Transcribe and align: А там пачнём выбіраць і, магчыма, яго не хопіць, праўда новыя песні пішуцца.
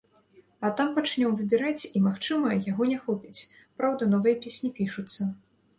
А 0.67 0.71
там 0.79 0.87
пачнём 0.95 1.35
выбіраць 1.41 1.87
і, 1.89 1.93
магчыма, 2.07 2.57
яго 2.71 2.83
не 2.95 2.99
хопіць, 3.05 3.45
праўда 3.81 4.13
новыя 4.17 4.35
песні 4.49 4.77
пішуцца. 4.81 5.33